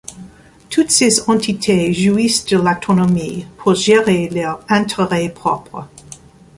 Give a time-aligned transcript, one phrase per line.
[0.71, 5.87] Toutes ces entités jouissent de l'autonomie pour gérer leurs intérêts propres.